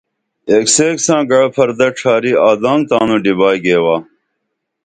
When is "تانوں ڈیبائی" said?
2.89-3.57